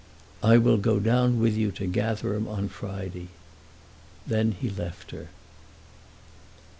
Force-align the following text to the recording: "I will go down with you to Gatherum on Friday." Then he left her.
"I 0.41 0.57
will 0.57 0.77
go 0.77 0.99
down 0.99 1.39
with 1.39 1.55
you 1.55 1.69
to 1.73 1.85
Gatherum 1.85 2.47
on 2.47 2.69
Friday." 2.69 3.27
Then 4.25 4.53
he 4.53 4.67
left 4.67 5.11
her. 5.11 5.27